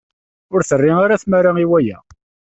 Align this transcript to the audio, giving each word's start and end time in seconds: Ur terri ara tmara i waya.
Ur 0.53 0.61
terri 0.69 0.91
ara 1.03 1.21
tmara 1.21 1.51
i 1.63 1.65
waya. 1.71 1.97